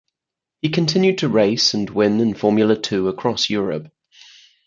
He 0.63 0.69
continued 0.69 1.19
to 1.19 1.29
race 1.29 1.75
and 1.75 1.87
win 1.87 2.19
in 2.21 2.33
Formula 2.33 2.75
Two 2.75 3.07
across 3.07 3.51
Europe. 3.51 3.91